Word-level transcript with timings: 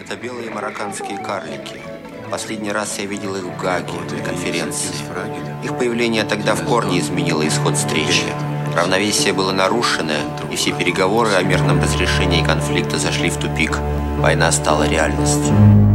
Это 0.00 0.16
белые 0.16 0.50
марокканские 0.50 1.18
карлики. 1.18 1.80
Последний 2.30 2.72
раз 2.72 2.98
я 2.98 3.06
видел 3.06 3.34
их 3.36 3.44
в 3.44 3.60
Гаге 3.60 3.92
на 4.10 4.24
конференции. 4.24 4.94
Их 5.64 5.76
появление 5.76 6.24
тогда 6.24 6.54
в 6.54 6.64
корне 6.64 7.00
изменило 7.00 7.46
исход 7.46 7.76
встречи. 7.76 8.26
Равновесие 8.76 9.32
было 9.32 9.52
нарушено, 9.52 10.14
и 10.50 10.56
все 10.56 10.72
переговоры 10.72 11.32
о 11.34 11.42
мирном 11.42 11.82
разрешении 11.82 12.44
конфликта 12.44 12.98
зашли 12.98 13.30
в 13.30 13.36
тупик. 13.36 13.78
Война 14.18 14.52
стала 14.52 14.88
реальностью. 14.88 15.89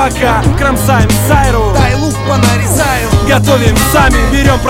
Пока. 0.00 0.42
Кромсаем 0.56 0.99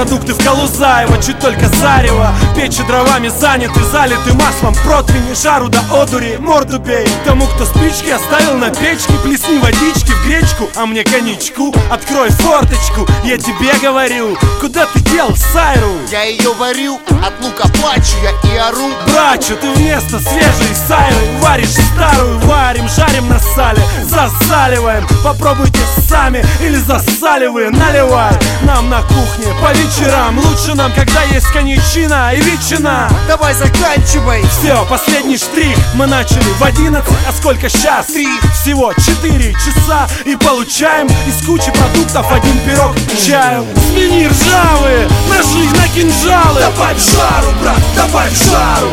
продукты 0.00 0.33
в 0.33 0.43
Калузаево 0.43 1.22
Чуть 1.22 1.38
только 1.41 1.69
зарево, 1.69 2.33
печи 2.56 2.83
дровами 2.84 3.28
заняты 3.28 3.81
Залиты 3.93 4.33
маслом, 4.33 4.75
противни, 4.83 5.34
жару 5.34 5.69
до 5.69 5.81
одури 5.93 6.38
Морду 6.38 6.78
бей. 6.78 7.06
Тому, 7.27 7.47
кто 7.47 7.66
спички 7.66 8.09
оставил 8.09 8.55
на 8.55 8.71
печке 8.71 9.12
Плесни 9.22 9.59
водички 9.59 10.12
в 10.12 10.27
гречку, 10.27 10.69
а 10.77 10.87
мне 10.87 11.05
коньячку. 11.05 11.75
Открой 11.91 12.31
форточку, 12.31 13.06
я 13.25 13.37
тебе 13.37 13.72
говорю 13.83 14.39
Куда 14.60 14.87
ты 14.87 15.00
дел 15.00 15.34
сайру? 15.37 15.93
Я 16.10 16.22
ее 16.22 16.53
варю, 16.55 16.99
от 17.25 17.44
лука 17.44 17.69
плачу 17.69 18.16
я 18.22 18.50
и 18.50 18.56
ору. 18.56 18.91
Брачу, 19.06 19.56
ты 19.60 19.71
вместо 19.72 20.19
свежей 20.19 20.75
сайры. 20.89 21.16
Варишь 21.41 21.69
старую, 21.69 22.39
варим, 22.41 22.89
жарим 22.89 23.28
на 23.28 23.39
сале. 23.39 23.83
Засаливаем, 24.05 25.06
попробуйте 25.22 25.81
сами. 26.09 26.44
Или 26.60 26.77
засаливай, 26.77 27.71
наливай. 27.71 28.33
Нам 28.62 28.89
на 28.89 29.03
кухне 29.03 29.53
по 29.62 29.72
вечерам. 29.91 30.39
Лучше 30.39 30.75
нам, 30.75 30.93
когда 30.93 31.23
есть 31.25 31.47
коньячина 31.49 32.33
и 32.34 32.41
ветчина. 32.41 33.09
Давай 33.27 33.55
заканчивай. 33.55 34.43
Все, 34.43 34.84
последний 34.87 35.37
штрих. 35.37 35.77
Мы 35.95 36.06
начали 36.06 36.49
в 36.59 36.62
11, 36.62 37.05
а 37.28 37.33
сколько 37.33 37.69
сейчас? 37.69 38.06
Три. 38.06 38.28
Всего 38.61 38.93
4 38.93 39.53
часа. 39.55 40.09
И 40.25 40.37
получаем 40.37 41.09
из 41.27 41.45
кучи 41.47 41.71
продуктов 41.73 42.31
один 42.33 42.59
пирог 42.61 42.95
к 42.95 43.27
чаю 43.27 43.67
Свиньи 43.91 44.27
ржавые, 44.27 45.09
ножи 45.28 45.69
на 45.77 45.89
кинжалы. 45.89 46.61
Добавь 46.61 46.99
жару, 46.99 47.53
брат, 47.61 47.81
добавь 47.97 48.33
жару. 48.45 48.91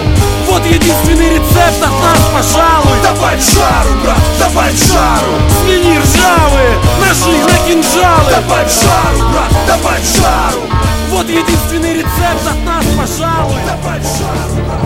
Вот 0.48 0.66
единственный 0.66 1.30
рецепт 1.36 1.82
от 1.82 1.92
нас, 1.92 2.20
пожалуй. 2.34 2.98
Добавь 3.04 3.42
жару, 3.42 4.02
брат, 4.04 4.20
добавь 4.40 4.76
жару. 4.88 5.34
Свиньи 5.62 6.00
ржавые, 6.00 6.78
ножи 7.00 7.38
на 7.44 7.68
кинжалы. 7.68 8.32
Добавь 8.32 8.72
жару, 8.72 9.30
брат, 9.30 9.52
добавь 9.68 10.04
жару 10.18 10.87
Вот 11.18 11.28
единственный 11.28 11.94
рецепт 11.94 12.48
от 12.48 12.64
нас, 12.64 12.86
пожалуй. 12.96 13.56
Добавь 13.66 14.04
жару, 14.04 14.77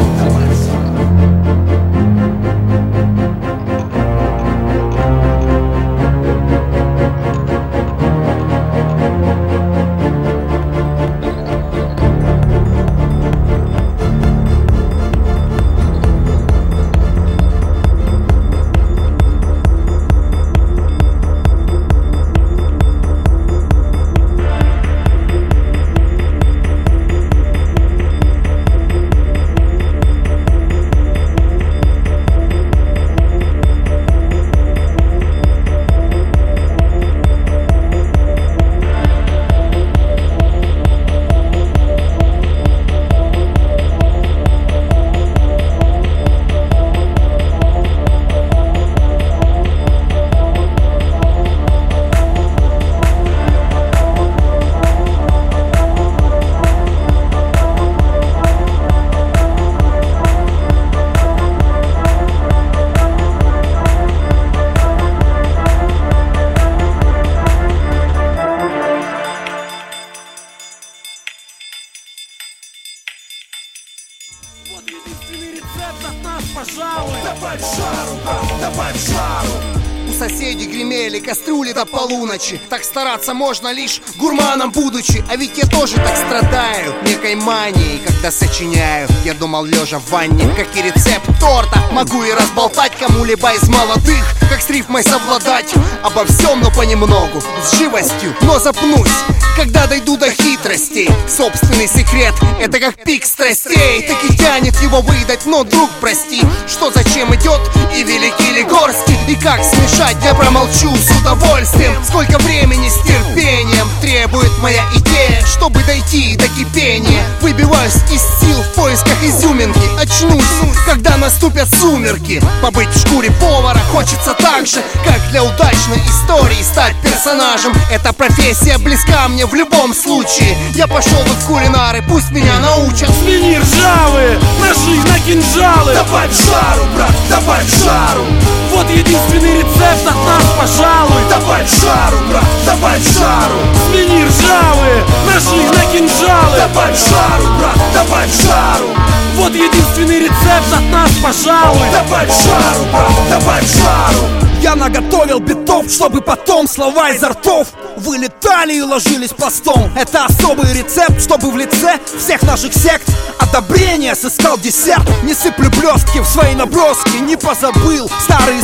Так 82.72 82.85
стараться 83.01 83.33
можно 83.33 83.73
лишь 83.73 83.99
гурманом 84.17 84.71
будучи. 84.71 85.23
А 85.27 85.35
ведь 85.35 85.57
я 85.57 85.65
тоже 85.65 85.95
так 85.95 86.15
страдаю 86.15 86.93
некой 87.03 87.33
манией 87.33 87.99
Когда 88.05 88.29
сочиняю, 88.31 89.07
я 89.25 89.33
думал 89.33 89.65
лежа 89.65 89.97
в 89.97 90.09
ванне 90.11 90.47
Как 90.55 90.67
и 90.75 90.81
рецепт 90.83 91.25
торта 91.39 91.79
Могу 91.91 92.23
и 92.23 92.31
разболтать 92.31 92.91
кому-либо 92.99 93.53
из 93.53 93.67
молодых 93.67 94.23
Как 94.49 94.61
с 94.61 94.69
рифмой 94.69 95.03
совладать. 95.03 95.73
Обо 96.03 96.25
всем, 96.25 96.61
но 96.61 96.69
понемногу 96.71 97.41
С 97.63 97.77
живостью, 97.77 98.35
но 98.41 98.59
запнусь. 98.59 99.09
Когда 99.55 99.87
дойду 99.87 100.17
до 100.17 100.29
хитростей 100.31 101.09
Собственный 101.27 101.87
секрет, 101.87 102.35
это 102.59 102.79
как 102.79 103.03
пик 103.03 103.25
страстей. 103.25 104.07
Так 104.07 104.29
и 104.29 104.37
тянет 104.37 104.79
его 104.81 105.01
выдать, 105.01 105.45
но, 105.45 105.63
друг, 105.63 105.89
прости 105.99 106.41
Что 106.67 106.91
зачем 106.91 107.33
идет 107.33 107.59
и 107.95 108.03
великий 108.03 108.51
ли 108.53 108.63
горский 108.63 109.17
И 109.27 109.35
как 109.35 109.63
смешать, 109.63 110.17
я 110.23 110.35
промолчу 110.35 110.95
с 110.95 111.11
удовольствием. 111.21 111.93
Сколько 112.05 112.37
времени 112.39 112.91
с 112.91 113.02
терпением 113.08 113.88
требует 114.02 114.52
моя 114.59 114.84
идея 114.96 115.43
Чтобы 115.46 115.82
дойти 115.84 116.35
до 116.35 116.47
кипения. 116.49 117.23
Выбиваюсь 117.41 117.96
из 118.11 118.22
сил 118.40 118.61
в 118.61 118.76
поисках 118.76 119.23
изюминки. 119.23 119.79
Очнусь, 119.99 120.43
когда 120.85 121.17
наступят 121.17 121.70
сумерки. 121.73 122.41
Побыть 122.61 122.90
в 122.90 122.99
шкуре 122.99 123.32
повара 123.40 123.79
хочется 123.91 124.34
так 124.34 124.67
же 124.67 124.84
Как 125.05 125.20
для 125.32 125.43
удачной 125.43 126.02
истории 126.08 126.61
стать 126.61 126.96
персонажем. 127.02 127.73
Эта 127.91 128.14
профессия 128.14 128.78
близка 128.78 129.28
мне 129.28 129.46
в 129.46 129.53
любом 129.53 129.94
случае. 129.94 130.58
Я 130.76 130.87
пошел 130.87 131.20
в 131.20 131.47
кулинары, 131.47 132.03
пусть 132.08 132.32
меня 132.32 132.59
научат. 132.59 133.09
Свиньи 133.22 133.58
ржавые, 133.58 134.40
ножи 134.59 134.99
на 135.08 135.20
кинжалы. 135.20 135.94
Добавь 135.94 136.32
жару, 136.32 136.84
брат, 136.96 137.16
добавь 137.29 137.66
жару. 137.84 138.26
Вот 138.73 138.90
единственный 139.31 139.57
рецепт 139.57 140.07
от 140.07 140.16
нас, 140.25 140.43
пожалуй. 140.59 141.22
Добавь 141.29 141.69
жару, 141.81 142.17
брат, 142.29 142.43
добавь 142.66 143.01
жару. 143.01 143.59
Свиньи 143.89 144.25
ржавые, 144.25 145.03
ножи 145.25 145.69
на 145.69 145.85
кинжалы. 145.91 146.57
Добавь 146.57 146.97
жару, 146.97 147.47
брат, 147.59 147.78
добавь 147.93 148.33
жару. 148.43 148.89
Вот 149.35 149.53
единственный 149.53 150.19
рецепт 150.19 150.73
от 150.73 150.83
нас, 150.91 151.11
пожалуй. 151.23 151.87
Добавь 151.91 152.29
жару, 152.29 152.85
брат, 152.91 153.29
добавь 153.29 153.67
жару. 153.75 154.51
Я 154.61 154.75
наготовил 154.75 155.39
битов, 155.39 155.89
чтобы 155.89 156.22
потом 156.22 156.67
слова 156.67 157.09
изо 157.09 157.29
ртов 157.29 157.69
Вылетали 157.97 158.75
и 158.75 158.81
ложились 158.81 159.31
пластом 159.31 159.91
Это 159.97 160.25
особый 160.25 160.72
рецепт, 160.72 161.19
чтобы 161.19 161.49
в 161.49 161.57
лице 161.57 161.97
всех 162.19 162.43
наших 162.43 162.72
сект 162.72 163.09
Одобрение 163.39 164.13
сыскал 164.13 164.59
десерт. 164.59 165.01
Не 165.23 165.34
сыплю 165.34 165.72
блестки 165.72 166.19
в 166.19 166.27
свои 166.27 166.53
наброски 166.53 167.17
Не 167.17 167.37
позабыл 167.37 168.07
старые 168.23 168.61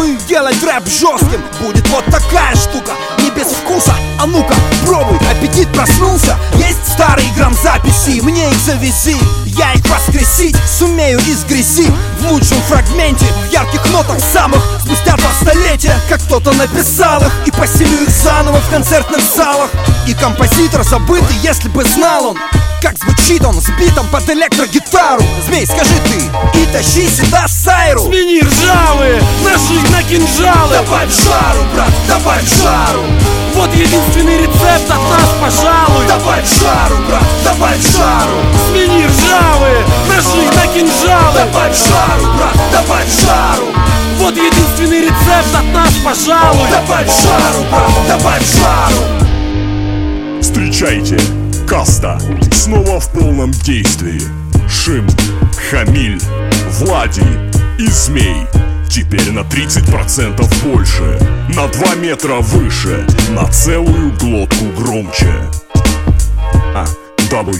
способы 0.00 0.16
делать 0.28 0.62
рэп 0.62 0.86
жестким. 0.86 1.42
Будет 1.60 1.86
вот 1.88 2.04
такая 2.06 2.54
штука, 2.56 2.92
не 3.18 3.30
без 3.30 3.48
вкуса. 3.48 3.94
А 4.18 4.26
ну-ка, 4.26 4.54
пробуй, 4.84 5.18
аппетит 5.30 5.68
проснулся. 5.72 6.36
Есть 6.56 6.92
старые 6.92 7.28
грамзаписи, 7.36 8.20
мне 8.20 8.50
их 8.50 8.56
завези. 8.58 9.16
Я 9.46 9.72
их 9.72 9.84
воскресить 9.88 10.56
сумею 10.66 11.18
из 11.20 11.44
грязи. 11.44 11.90
В 12.20 12.32
лучшем 12.32 12.60
фрагменте, 12.62 13.26
в 13.48 13.52
ярких 13.52 13.84
нотах 13.90 14.18
самых. 14.32 14.62
Спустя 14.84 15.16
два 15.16 15.30
столетия, 15.42 15.94
как 16.08 16.20
кто-то 16.22 16.52
написал 16.52 17.20
их. 17.22 17.32
И 17.46 17.50
поселю 17.50 18.02
их 18.02 18.10
заново 18.10 18.58
в 18.58 18.70
концертных 18.70 19.22
залах. 19.34 19.70
И 20.06 20.14
композитор 20.14 20.82
забытый, 20.84 21.36
если 21.42 21.68
бы 21.68 21.84
знал 21.84 22.28
он 22.28 22.38
как 22.82 22.96
звучит 22.96 23.44
он 23.44 23.60
с 23.60 23.68
битом 23.78 24.06
под 24.08 24.28
электрогитару. 24.30 25.22
Змей, 25.46 25.66
скажи 25.66 25.94
ты 26.04 26.58
И 26.58 26.66
тащи 26.72 27.08
сюда 27.08 27.46
Сайру. 27.46 28.00
Свиньи 28.06 28.40
ржавые, 28.40 29.22
ножи 29.42 29.80
на 29.90 30.02
кинжалы. 30.02 30.76
Добавь 30.76 31.10
жару, 31.10 31.64
брат, 31.74 31.92
добавь 32.08 32.48
жару 32.62 33.02
Вот 33.54 33.74
единственный 33.74 34.38
рецепт 34.38 34.88
от 34.88 35.02
нас, 35.10 35.30
пожалуй. 35.40 36.06
Добавь 36.06 36.48
жару, 36.48 36.96
брат, 37.08 37.24
добавь 37.44 37.82
жару 37.96 38.38
Свиньи 38.70 39.06
ржавые, 39.06 39.84
ножи 40.08 40.46
на 40.56 40.66
кинжалы. 40.72 41.38
Добавь 41.38 41.76
жару, 41.76 42.32
брат, 42.36 42.56
добавь 42.72 43.10
жару 43.20 43.66
Вот 44.18 44.36
единственный 44.36 45.02
рецепт 45.02 45.54
от 45.54 45.74
нас, 45.74 45.92
пожалуй. 46.04 46.68
Добавь 46.70 47.08
жару, 47.22 47.64
брат, 47.70 48.18
добавь 48.18 48.46
жару 48.56 49.02
Встречайте, 50.40 51.18
Каста. 51.68 52.18
Снова 52.52 53.00
в 53.00 53.08
полном 53.12 53.50
действии. 53.50 54.22
Шим, 54.68 55.06
Хамиль, 55.70 56.20
Влади 56.78 57.24
и 57.78 57.86
Змей 57.86 58.46
Теперь 58.90 59.30
на 59.30 59.40
30% 59.40 60.64
больше 60.64 61.18
На 61.54 61.68
2 61.68 61.94
метра 61.94 62.40
выше 62.40 63.06
На 63.30 63.46
целую 63.46 64.12
глотку 64.18 64.64
громче. 64.76 65.32
А, 66.74 66.84
www.kasta.ru 67.30 67.50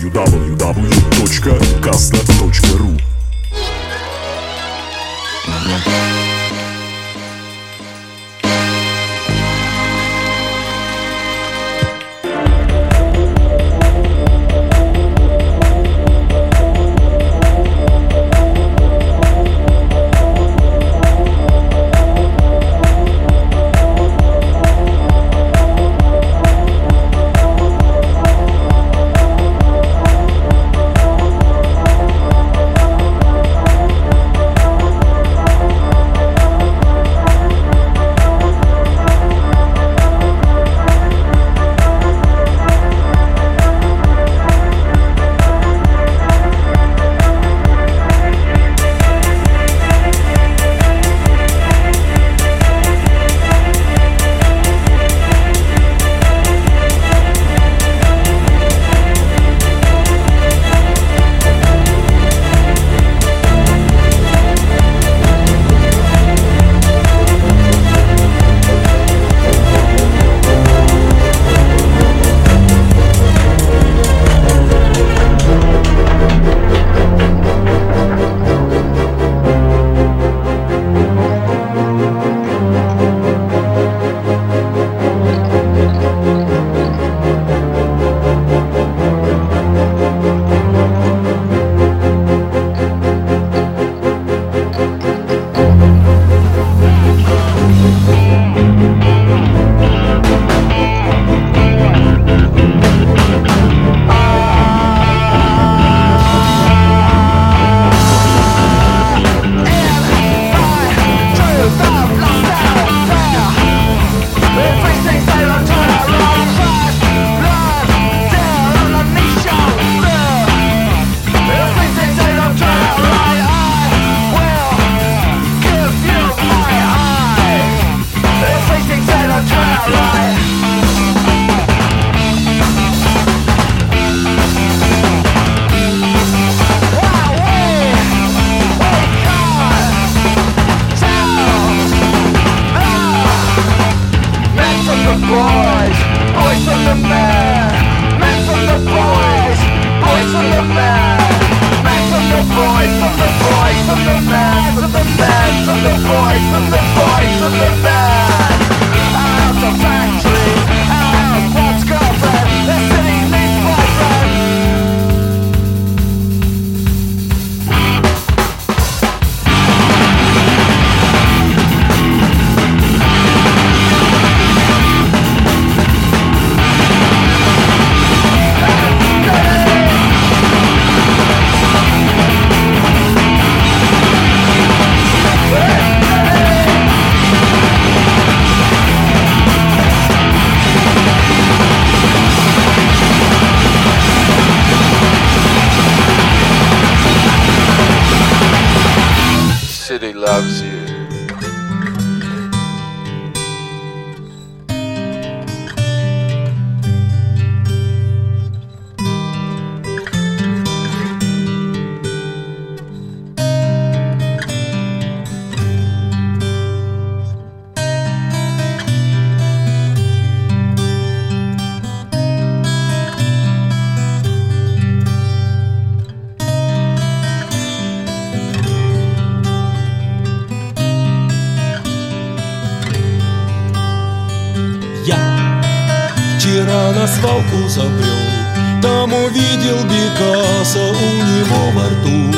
Там 238.82 239.12
увидел 239.12 239.84
Бекаса 239.84 240.78
у 240.78 241.10
него 241.22 241.70
во 241.74 241.86
рту. 241.86 242.32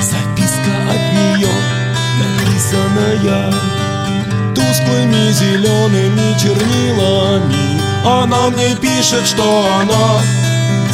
Записка 0.00 0.74
от 0.90 1.12
нее 1.12 1.48
написанная 2.18 3.52
Тусклыми 4.54 5.30
зелеными 5.32 6.38
чернилами. 6.38 7.80
Она 8.04 8.50
мне 8.50 8.74
пишет, 8.76 9.26
что 9.26 9.66
она 9.80 10.20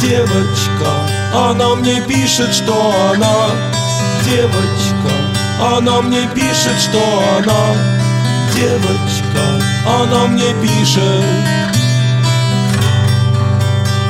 девочка. 0.01 0.91
Она 1.33 1.75
мне 1.75 2.01
пишет, 2.01 2.53
что 2.53 2.93
она 3.11 3.51
девочка. 4.25 5.77
Она 5.77 6.01
мне 6.01 6.27
пишет, 6.35 6.79
что 6.79 6.99
она 7.37 7.75
девочка. 8.53 9.63
Она 9.87 10.27
мне 10.27 10.53
пишет 10.61 11.59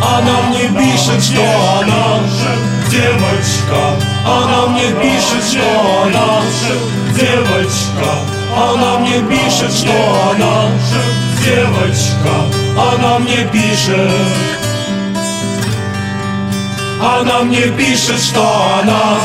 она 0.01 0.41
мне 0.49 0.67
пишет, 0.69 1.23
что 1.23 1.41
она 1.79 2.19
девочка. 2.89 3.95
Она 4.25 4.67
мне 4.67 4.87
пишет, 5.01 5.43
что 5.43 6.03
она 6.03 6.41
девочка. 7.15 8.39
Она 8.55 8.99
мне 8.99 9.21
пишет, 9.29 9.71
что 9.73 9.91
она 10.31 10.71
девочка. 11.43 12.33
Она 12.93 13.19
мне 13.19 13.47
пишет. 13.51 14.11
Она 17.01 17.39
мне 17.43 17.67
пишет, 17.77 18.19
что 18.19 18.41
она 18.81 19.17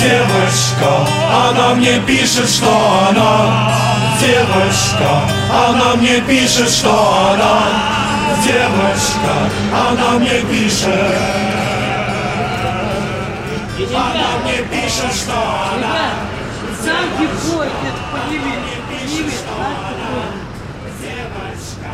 девочка. 0.00 1.06
Она 1.48 1.74
мне 1.74 2.00
пишет, 2.00 2.48
что 2.48 2.70
она 3.10 3.72
девочка. 4.20 5.22
Она 5.68 5.94
мне 5.96 6.20
пишет, 6.20 6.70
что 6.70 6.90
она 7.32 7.97
девочка, 8.44 9.32
она 9.72 10.18
мне 10.18 10.40
пишет. 10.50 10.88
Она 13.94 14.28
мне 14.44 14.58
пишет, 14.70 15.12
что 15.14 15.32
она 15.32 16.28
Егор, 17.20 17.66
это 17.66 18.02
подними, 18.12 18.54
подними, 18.88 19.36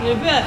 Ребят, 0.05 0.45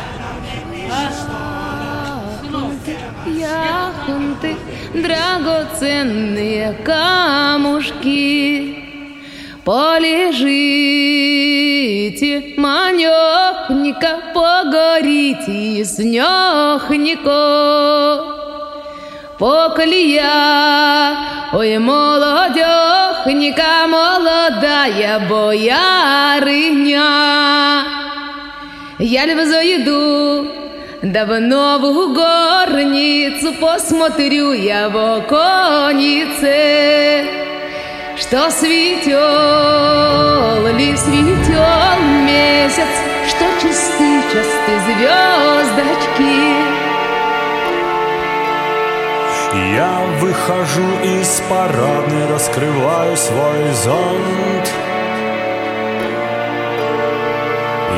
Яхонты, 3.25 4.51
драгоценные 4.93 6.73
камушки. 6.85 8.75
Полежите, 9.65 10.53
манёхника, 12.57 13.56
погорите 14.33 15.83
с 15.83 15.99
нёхнико. 15.99 17.37
Поклия, 19.37 21.15
ой, 21.53 21.77
молодёхника, 21.77 23.85
молодая 23.87 25.19
боярыня. 25.29 27.03
Я 28.99 29.25
льва 29.27 29.45
зайду, 29.45 30.47
давно 31.03 31.77
в 31.77 32.13
горницу 32.13 33.53
посмотрю 33.61 34.53
я 34.53 34.89
в 34.89 34.97
оконице. 35.17 36.47
Что 38.17 38.49
светел 38.49 39.17
ли 40.75 40.97
светел 40.97 41.86
выхожу 50.19 50.89
из 51.03 51.41
парадной, 51.49 52.27
раскрываю 52.31 53.17
свой 53.17 53.71
зонт. 53.83 54.71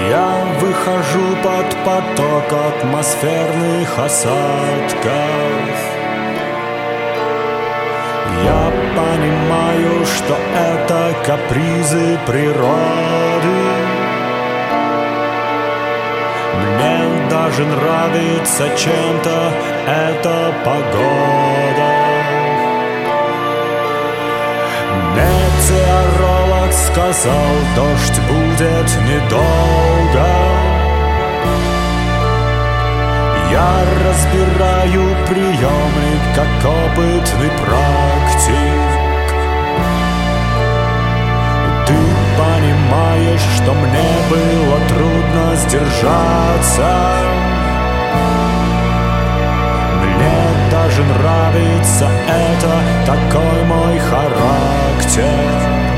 Я 0.09 0.45
выхожу 0.59 1.35
под 1.43 1.69
поток 1.85 2.53
атмосферных 2.67 3.97
осадков. 3.97 5.49
Я 8.43 8.71
понимаю, 8.95 10.05
что 10.05 10.37
это 10.55 11.13
капризы 11.25 12.17
природы 12.25 13.19
Мне 16.55 17.29
даже 17.29 17.65
нравится 17.65 18.69
чем-то 18.77 19.51
эта 19.87 20.53
погода 20.63 21.88
Метеоролог 26.69 26.73
сказал, 26.73 27.31
дождь 27.75 28.19
будет 28.27 28.89
недолго 29.07 30.25
я 33.51 33.83
разбираю 34.07 35.15
приемы, 35.27 36.19
как 36.35 36.47
опытный 36.63 37.49
практик. 37.57 38.89
Ты 41.87 41.95
понимаешь, 42.37 43.47
что 43.55 43.73
мне 43.73 44.11
было 44.29 44.79
трудно 44.87 45.55
сдержаться. 45.55 46.89
Мне 50.03 50.39
даже 50.69 51.03
нравится 51.03 52.07
это, 52.27 52.83
такой 53.07 53.63
мой 53.65 53.97
характер 53.97 55.88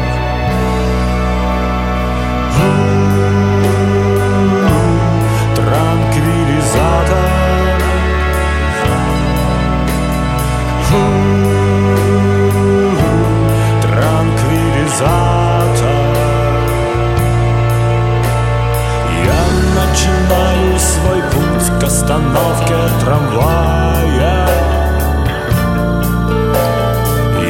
остановке 22.11 22.75
трамвая. 23.03 24.47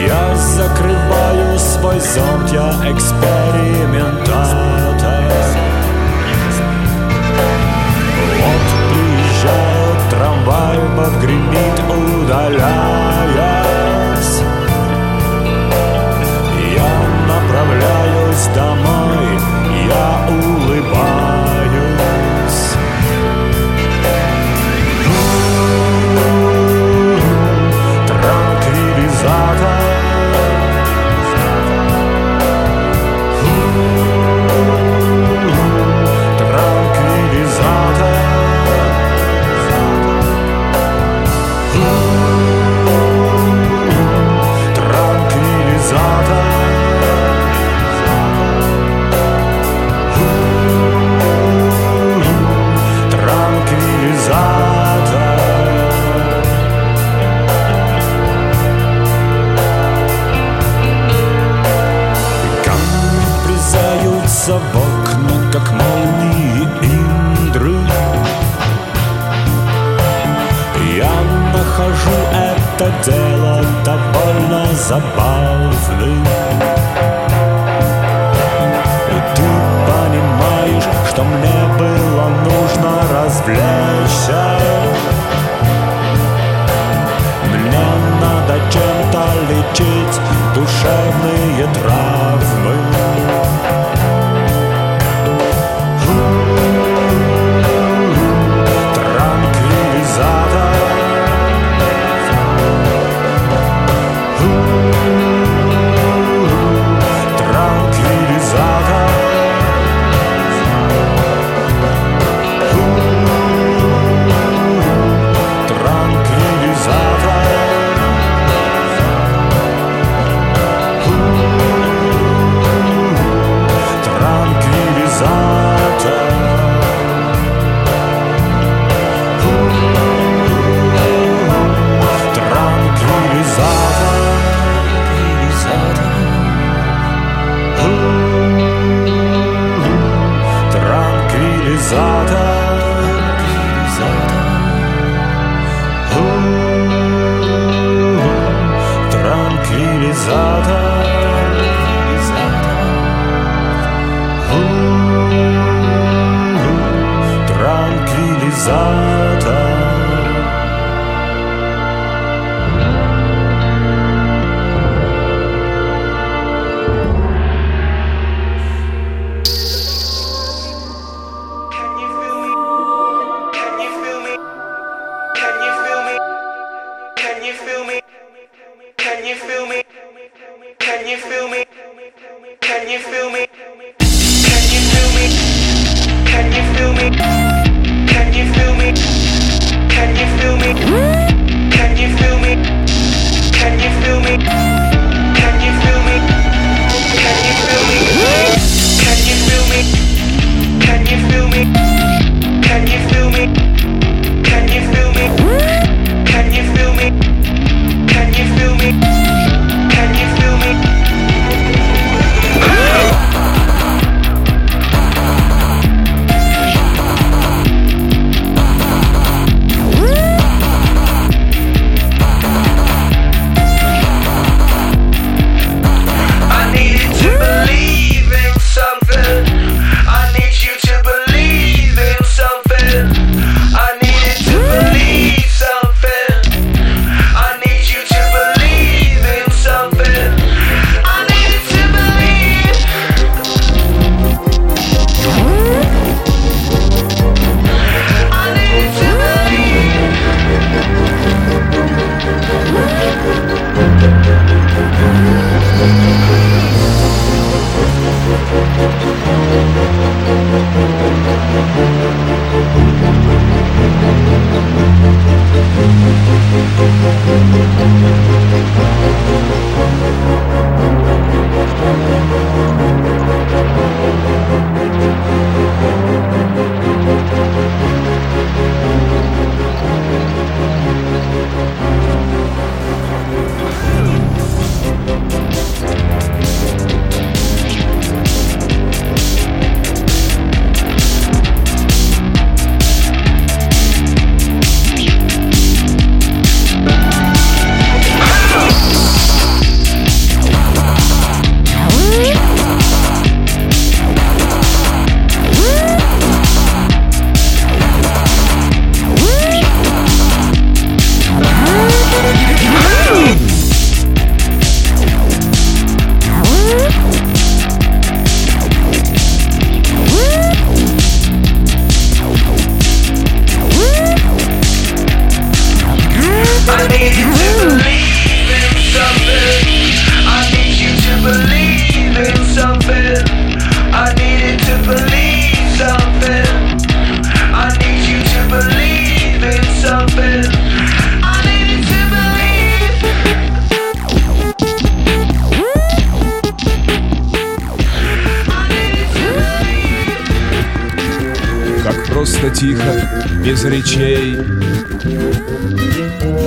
Я 0.08 0.36
закрываю 0.36 1.60
свой 1.60 2.00
зонт, 2.00 2.52
я 2.52 2.70
экспериментатор 2.92 4.91
трамвай, 10.42 10.80
подгремит, 10.98 11.80
удаляясь 11.90 13.61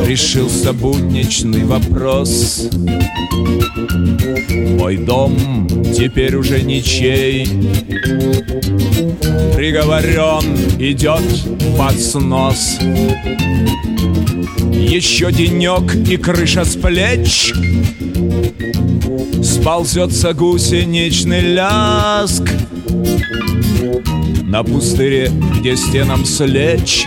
Решился 0.07 0.72
будничный 0.72 1.64
вопрос. 1.64 2.68
Мой 4.78 4.96
дом 4.98 5.66
теперь 5.96 6.37
уже 6.37 6.62
ничей. 6.62 7.46
Приговорен 9.54 10.57
идет 10.78 11.22
под 11.78 11.98
снос. 11.98 12.78
Еще 14.72 15.33
денек 15.33 15.94
и 16.09 16.16
крыша 16.16 16.64
с 16.64 16.76
плеч. 16.76 17.52
Сползется 19.42 20.33
гусеничный 20.33 21.40
ляск 21.40 22.42
На 24.44 24.62
пустыре, 24.62 25.30
где 25.59 25.76
стенам 25.76 26.24
слечь 26.24 27.07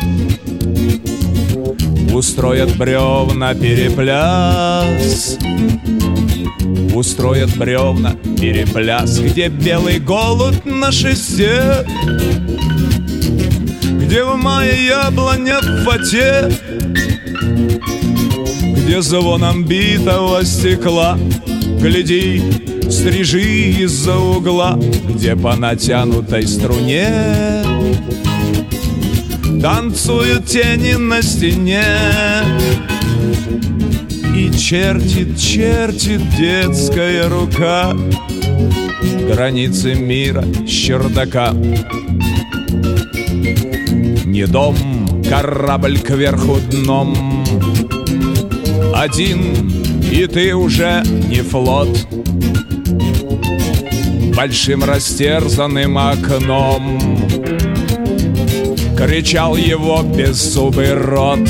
Устроят 2.18 2.76
бревна 2.78 3.54
перепляс. 3.54 5.38
Устроят 6.96 7.56
бревна 7.56 8.16
перепляс. 8.42 9.20
Где 9.20 9.50
белый 9.50 10.00
голубь 10.00 10.66
на 10.66 10.92
шесте? 10.92 11.86
Где 13.84 14.24
в 14.24 14.36
мае 14.36 14.88
яблоня 14.88 15.60
в 15.62 15.84
фате 15.84 16.52
Где 18.62 19.00
звоном 19.04 19.64
битого 19.64 20.44
стекла? 20.44 21.20
Гляди, 21.80 22.42
стрижи 22.90 23.74
из-за 23.84 24.18
угла. 24.18 24.80
Где 25.08 25.36
по 25.36 25.56
натянутой 25.56 26.48
струне 26.48 27.77
Танцуют 29.68 30.46
тени 30.46 30.94
на 30.94 31.22
стене. 31.22 31.84
И 34.34 34.50
чертит, 34.58 35.38
чертит 35.38 36.22
детская 36.38 37.28
рука 37.28 37.92
Границы 39.30 39.94
мира 39.94 40.46
с 40.66 40.70
чердака. 40.70 41.52
Не 44.24 44.46
дом, 44.48 44.78
корабль 45.30 46.00
кверху 46.00 46.60
дном. 46.72 47.44
Один, 48.96 49.70
и 50.10 50.28
ты 50.28 50.56
уже 50.56 51.04
не 51.28 51.42
флот. 51.42 52.08
Большим 54.34 54.86
растерзанным 54.86 55.98
окном 55.98 57.27
Кричал 58.98 59.56
его 59.56 60.02
беззубый 60.02 60.94
рот. 60.94 61.48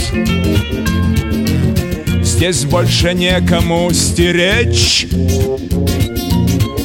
Здесь 2.22 2.66
больше 2.66 3.14
некому 3.14 3.90
стеречь. 3.94 5.08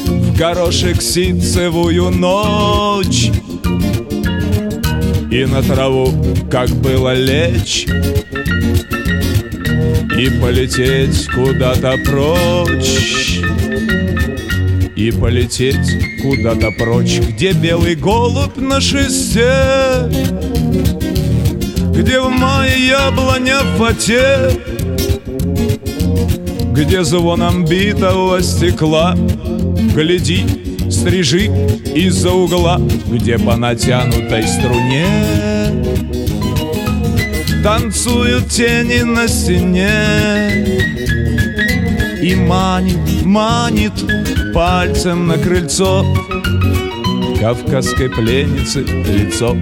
В 0.07 0.37
горошек 0.37 1.01
ситцевую 1.01 2.11
ночь. 2.11 3.29
И 5.29 5.45
на 5.45 5.61
траву, 5.61 6.11
как 6.49 6.69
было 6.69 7.13
лечь. 7.13 7.85
И 10.17 10.29
полететь 10.39 11.27
куда-то 11.27 11.97
прочь. 12.05 13.41
И 14.95 15.11
полететь 15.11 16.12
куда-то 16.23 16.71
прочь, 16.71 17.19
где 17.19 17.51
белый 17.51 17.95
голубь 17.95 18.55
на 18.55 18.79
шесте, 18.79 20.09
где 21.93 22.21
в 22.21 22.29
мае 22.29 22.87
яблоня 22.87 23.59
в 23.59 23.77
фате, 23.77 24.51
где 26.71 27.03
звоном 27.03 27.65
битого 27.65 28.41
стекла 28.41 29.15
Гляди, 29.93 30.45
стрижи 30.89 31.45
из-за 31.93 32.31
угла, 32.31 32.79
где 33.07 33.37
по 33.37 33.57
натянутой 33.57 34.47
струне 34.47 35.05
Танцуют 37.63 38.49
тени 38.49 39.03
на 39.03 39.27
стене 39.27 41.02
И 42.23 42.35
манит, 42.35 43.25
манит 43.25 43.91
пальцем 44.53 45.27
на 45.27 45.37
крыльцо 45.37 46.05
Кавказской 47.37 48.09
пленницы 48.09 48.79
лицо. 48.79 49.57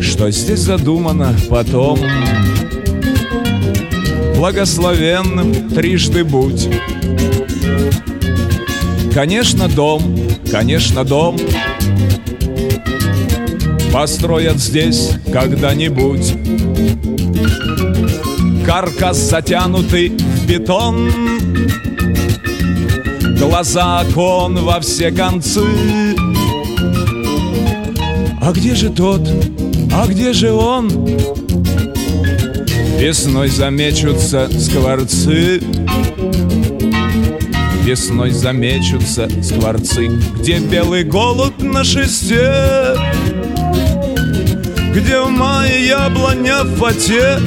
Что 0.00 0.32
здесь 0.32 0.58
задумано 0.58 1.36
потом? 1.48 1.96
Благословенным 4.34 5.70
трижды 5.70 6.24
будь. 6.24 6.68
Конечно, 9.14 9.68
дом, 9.68 10.02
конечно, 10.50 11.04
дом. 11.04 11.38
Построят 13.92 14.58
здесь 14.58 15.10
когда-нибудь 15.32 16.34
Каркас 18.66 19.16
затянутый 19.16 20.10
в 20.10 20.46
бетон. 20.46 21.10
Глаза 23.38 24.02
окон 24.02 24.56
во 24.64 24.80
все 24.80 25.10
концы. 25.10 25.64
А 28.40 28.52
где 28.52 28.74
же 28.74 28.90
тот, 28.90 29.28
а 29.92 30.06
где 30.06 30.32
же 30.32 30.52
он? 30.52 30.88
Весной 32.98 33.48
замечутся 33.48 34.48
скворцы. 34.58 35.60
Весной 37.82 38.30
замечутся 38.30 39.28
скворцы. 39.42 40.06
Где 40.38 40.58
белый 40.60 41.02
голубь 41.02 41.60
на 41.60 41.82
шесте? 41.82 42.96
Где 44.94 45.20
в 45.20 45.30
мае 45.30 45.86
яблоня 45.86 46.62
в 46.62 46.76
фате 46.76 47.38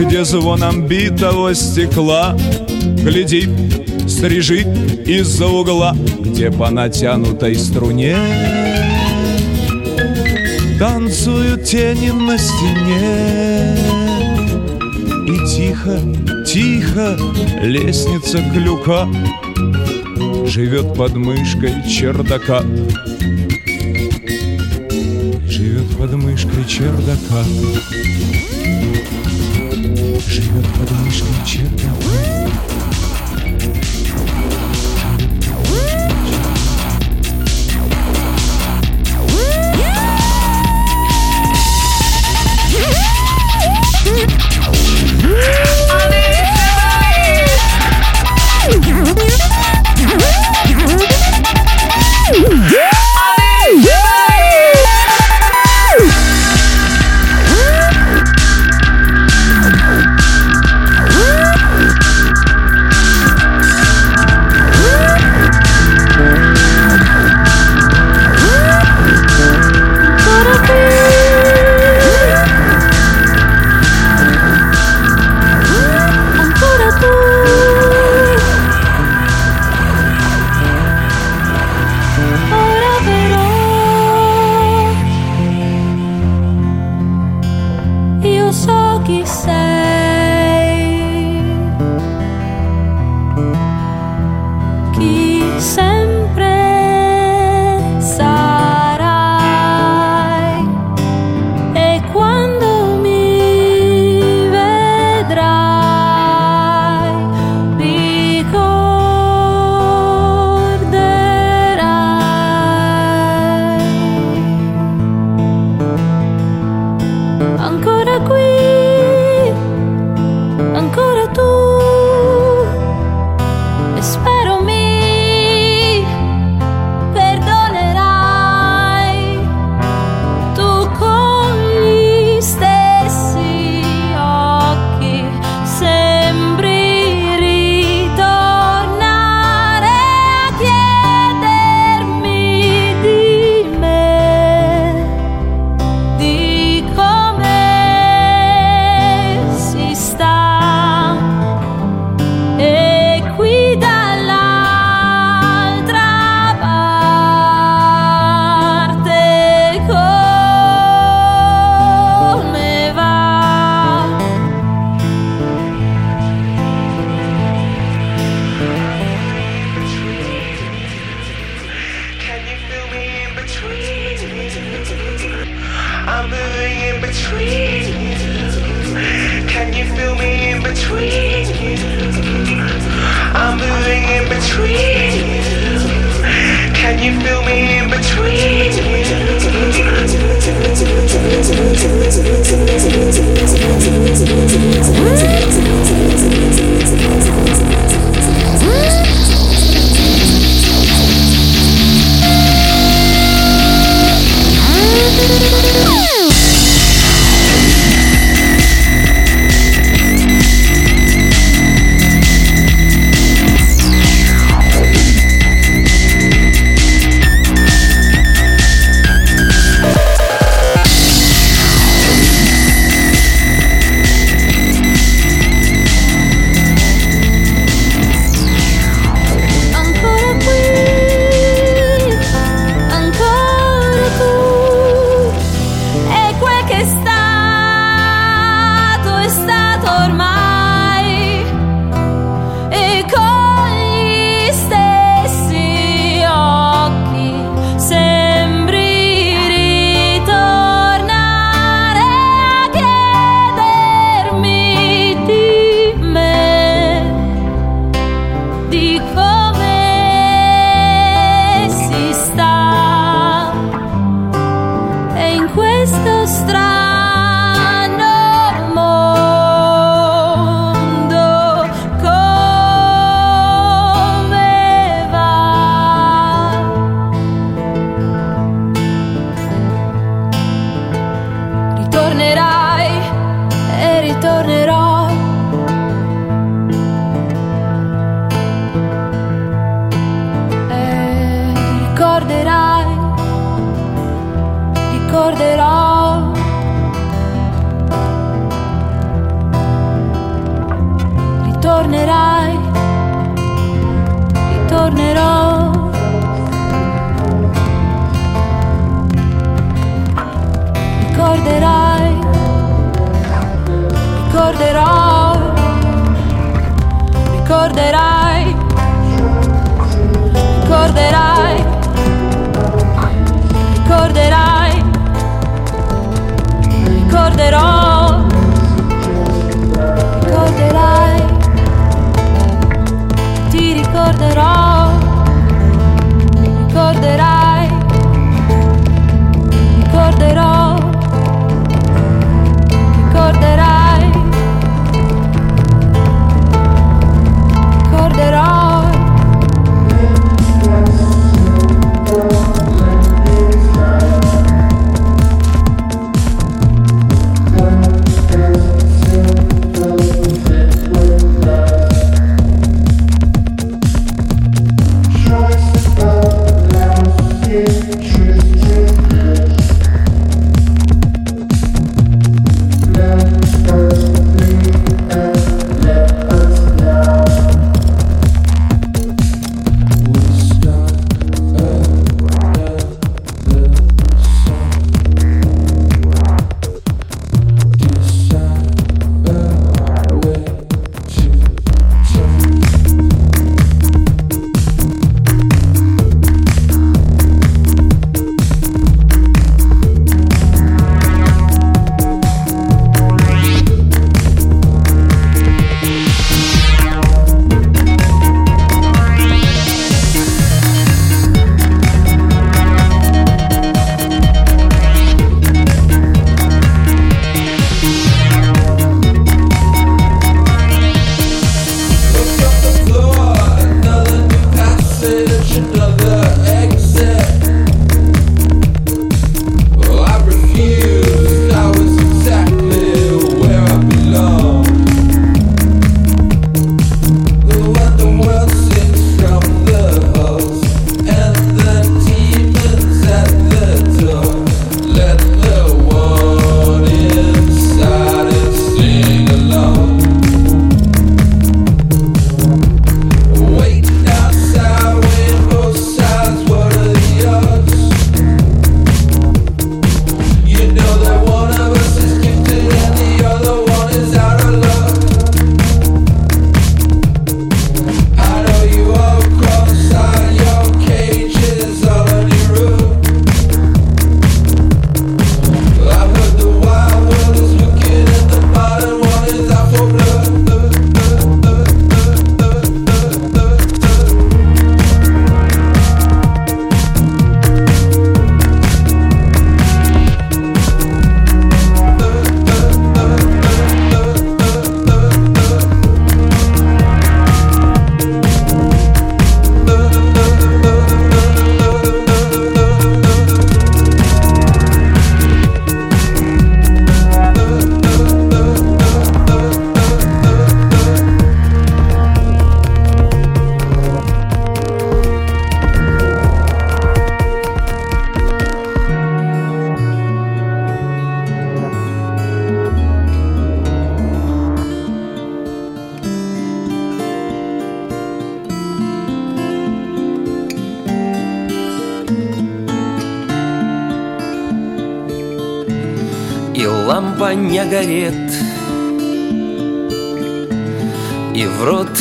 Где 0.00 0.24
звоном 0.24 0.86
битого 0.86 1.54
стекла. 1.54 2.34
Гляди, 3.04 3.50
стрижи 4.08 4.62
из-за 5.04 5.46
угла 5.46 5.94
Где 6.20 6.50
по 6.50 6.70
натянутой 6.70 7.54
струне 7.54 8.16
Танцуют 10.78 11.64
тени 11.64 12.12
на 12.12 12.38
стене. 12.38 13.76
И 15.28 15.46
тихо, 15.46 16.00
тихо 16.46 17.18
лестница 17.62 18.38
клюка 18.54 19.06
Живет 20.46 20.94
под 20.94 21.14
мышкой 21.14 21.74
чердака. 21.86 22.62
Живет 25.46 25.94
под 25.98 26.14
мышкой 26.14 26.64
чердака 26.66 27.44
Живет 30.26 30.66
под 30.78 30.90
мышкой 30.90 31.28
чердака 31.46 32.10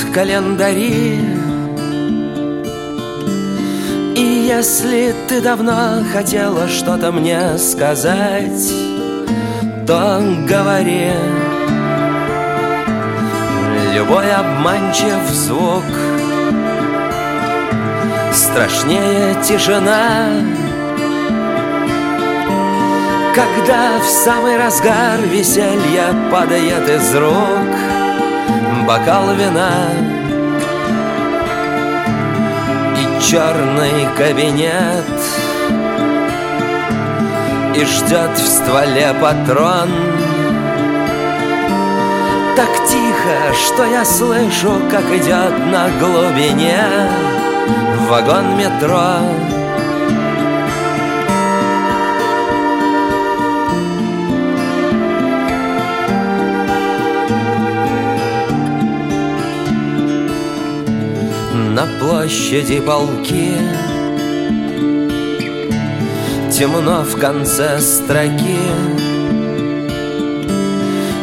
врут 0.10 0.13
календари. 0.13 1.19
И 4.15 4.48
если 4.48 5.13
ты 5.28 5.41
давно 5.41 6.04
хотела 6.13 6.67
что-то 6.67 7.12
мне 7.12 7.58
сказать 7.58 8.74
То 9.88 10.22
говори. 10.48 11.12
Любой 13.93 14.32
обманчив 14.32 15.30
звук 15.32 15.84
Страшнее 18.32 19.36
тишина. 19.43 20.28
Когда 23.34 24.00
в 24.00 24.06
самый 24.06 24.58
разгар 24.58 25.19
веселья 25.32 26.13
падает 26.32 26.89
из 26.89 27.15
рук 27.15 27.68
Бокал 28.89 29.36
вина 29.36 29.69
И 32.97 33.21
черный 33.21 34.08
кабинет 34.17 35.06
И 37.75 37.86
ждет 37.86 38.36
в 38.36 38.47
стволе 38.47 39.13
патрон. 39.21 39.89
Так 42.56 42.88
тихо, 42.88 43.54
что 43.63 43.86
я 43.86 44.04
слышу, 44.04 44.82
как 44.89 45.06
идет 45.12 45.54
на 45.71 45.88
глубине 45.99 46.82
Вагон 48.10 48.58
метро 48.58 49.48
на 61.80 61.88
площади 61.98 62.82
полки. 62.82 63.56
Темно 66.52 67.04
в 67.04 67.17
конце 67.17 67.80
строки. 67.80 68.60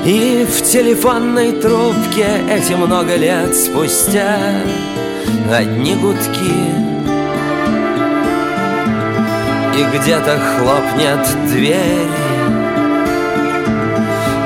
И 0.07 0.47
в 0.47 0.63
телефонной 0.63 1.53
трубке 1.53 2.29
эти 2.49 2.73
много 2.75 3.17
лет 3.17 3.55
спустя 3.55 4.39
Одни 5.53 5.95
гудки. 5.97 6.57
И 9.77 9.99
где-то 9.99 10.39
хлопнет 10.39 11.51
дверь 11.51 12.09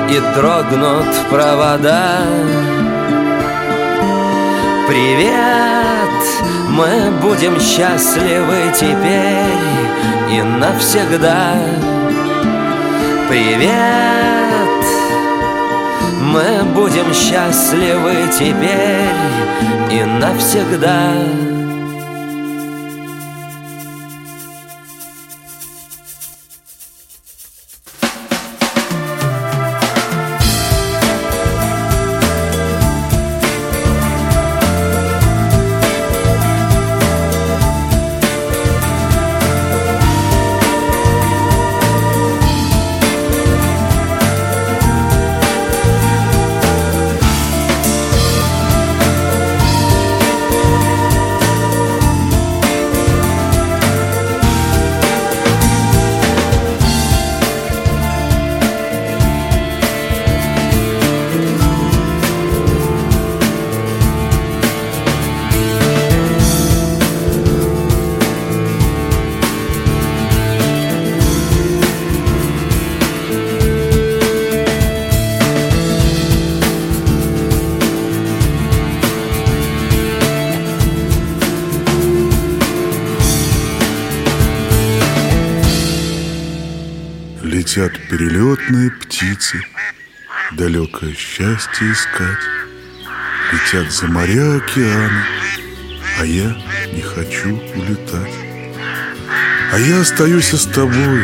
И 0.09 0.19
дрогнут 0.35 1.07
провода. 1.29 2.17
Привет, 4.89 5.90
мы 6.71 7.11
будем 7.21 7.59
счастливы 7.59 8.71
теперь 8.73 10.31
и 10.31 10.41
навсегда. 10.41 11.55
Привет, 13.27 13.71
мы 16.21 16.63
будем 16.73 17.13
счастливы 17.13 18.15
теперь 18.37 19.15
и 19.91 20.03
навсегда. 20.03 21.50
Летят 87.61 87.91
перелетные 88.09 88.89
птицы 88.89 89.63
Далекое 90.53 91.13
счастье 91.13 91.91
искать. 91.91 92.43
Летят 93.53 93.91
за 93.91 94.07
моря 94.07 94.55
океаны 94.55 95.23
А 96.19 96.25
я 96.25 96.57
не 96.91 97.01
хочу 97.01 97.49
улетать. 97.75 98.33
А 99.71 99.77
я 99.77 100.01
остаюсь 100.01 100.49
с 100.49 100.65
тобой, 100.65 101.23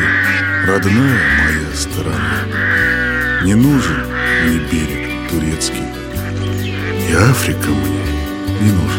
Родная 0.64 1.18
моя 1.42 1.74
сторона 1.74 2.44
Не 3.42 3.56
нужен 3.56 4.06
мне 4.44 4.60
берег 4.60 5.28
турецкий 5.30 5.88
И 7.10 7.14
Африка 7.14 7.66
мне 7.66 8.04
не 8.60 8.70
нужна 8.70 8.97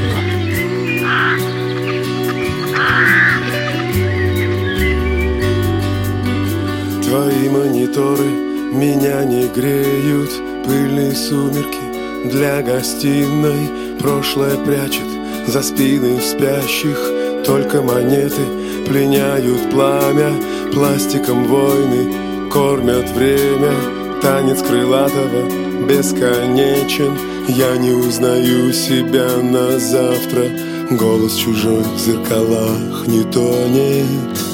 Твои 7.09 7.49
мониторы 7.49 8.29
меня 8.71 9.25
не 9.25 9.47
греют. 9.47 10.29
Пыльные 10.63 11.15
сумерки 11.15 11.79
для 12.25 12.61
гостиной. 12.61 13.97
Прошлое 13.99 14.55
прячет 14.57 15.07
за 15.47 15.63
спины 15.63 16.21
спящих. 16.21 16.99
Только 17.47 17.81
монеты 17.81 18.43
пленяют 18.87 19.71
пламя. 19.71 20.31
Пластиком 20.71 21.45
войны 21.45 22.13
кормят 22.51 23.09
время. 23.09 23.73
Танец 24.21 24.61
крылатого 24.61 25.49
бесконечен. 25.87 27.17
Я 27.47 27.75
не 27.77 27.89
узнаю 27.89 28.71
себя 28.71 29.35
на 29.41 29.79
завтра. 29.79 30.45
Голос 30.91 31.33
чужой 31.33 31.81
в 31.81 31.99
зеркалах 31.99 33.07
не 33.07 33.23
тонет 33.23 34.48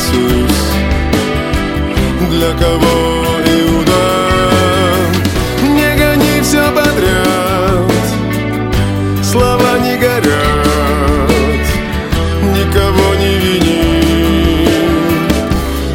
Иисус. 0.00 0.72
Для 2.30 2.52
кого 2.52 3.24
Иуда 3.46 4.06
Не 5.62 5.96
гони 5.96 6.40
все 6.42 6.70
подряд. 6.72 7.92
Слова 9.22 9.78
не 9.78 9.96
горят. 9.96 11.66
Никого 12.42 13.14
не 13.14 13.38
вини. 13.38 14.68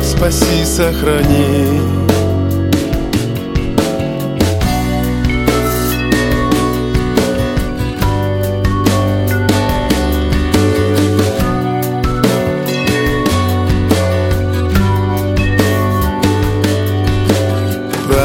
Спаси, 0.04 0.66
сохрани 0.66 1.95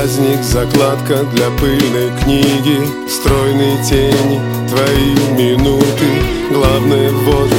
Праздник, 0.01 0.43
закладка 0.43 1.25
для 1.25 1.51
пыльной 1.61 2.11
книги 2.23 2.81
Стройные 3.07 3.77
тени, 3.85 4.41
твои 4.67 5.15
минуты. 5.37 6.07
Главное 6.51 7.11
воду 7.11 7.55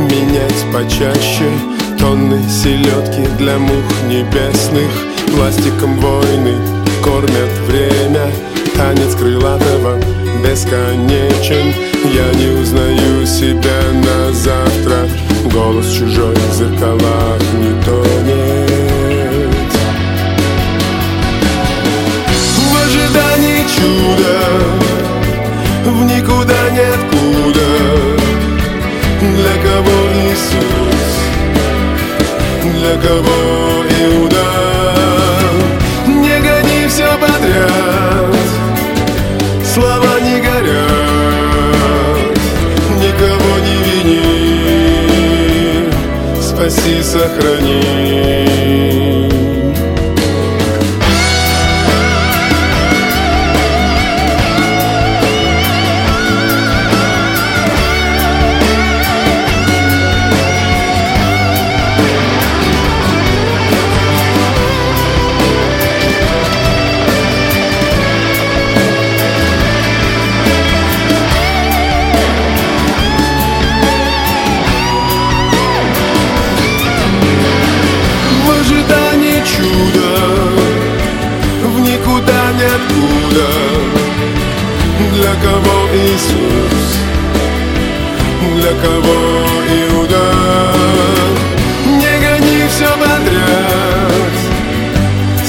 менять 0.00 0.66
почаще 0.74 1.48
Тонны 1.98 2.38
селедки 2.50 3.26
для 3.38 3.58
мух 3.58 3.82
небесных. 4.10 4.90
Пластиком 5.34 5.98
войны 5.98 6.56
кормят 7.02 7.50
время 7.66 8.30
Танец 8.74 9.14
крылатого 9.14 9.98
бесконечен. 10.44 11.72
Я 12.12 12.30
не 12.34 12.60
узнаю 12.60 13.24
себя 13.24 13.80
на 14.04 14.34
завтра 14.34 15.08
Голос 15.50 15.90
чужой 15.92 16.34
в 16.34 16.54
зеркалах 16.56 17.40
не 17.54 17.72
тонет 17.86 18.65
чуда 23.76 24.38
В 25.84 25.86
никуда 26.04 26.60
ниоткуда 26.70 27.68
Для 29.20 29.54
кого 29.62 29.96
Иисус? 30.14 31.10
Для 32.62 32.94
кого 32.96 33.38
Иуда? 34.02 34.48
Не 36.06 36.36
гони 36.40 36.80
все 36.88 37.08
подряд. 37.18 38.34
Слова 39.64 40.14
не 40.20 40.40
горят. 40.40 42.38
Никого 43.00 43.52
не 43.64 43.76
вини. 43.86 44.22
Спаси, 46.40 46.96
сохрани 47.02 47.82
Для 88.66 88.74
кого 88.82 89.16
Иуда 89.78 90.26
Не 91.86 92.14
гони 92.18 92.66
все 92.68 92.88
подряд. 92.98 94.34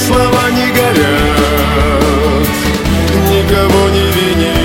Слова 0.06 0.44
не 0.52 0.68
горят. 0.70 2.48
Никого 3.28 3.88
не 3.88 4.06
вини. 4.12 4.58